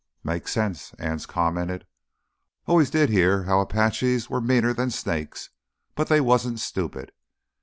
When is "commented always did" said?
1.27-3.11